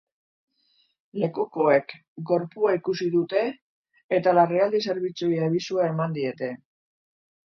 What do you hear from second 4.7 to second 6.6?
zerbitzuei abisua eman diete.